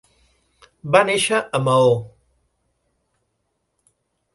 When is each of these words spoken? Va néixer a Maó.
Va 0.95 1.01
néixer 1.11 1.41
a 1.41 1.61
Maó. 1.67 1.93